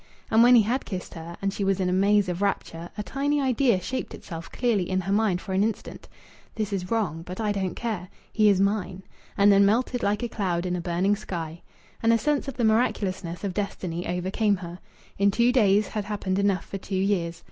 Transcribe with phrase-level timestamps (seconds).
[0.31, 3.03] And when he had kissed her, and she was in a maze of rapture, a
[3.03, 6.07] tiny idea shaped itself clearly in her mind for an instant:
[6.55, 7.21] "This is wrong.
[7.21, 8.09] But I don't care.
[8.33, 9.03] He is mine"
[9.37, 11.61] and then melted like a cloud in a burning sky.
[12.01, 14.79] And a sense of the miraculousness of destiny overcame her.
[15.19, 17.39] In two days had happened enough for two years.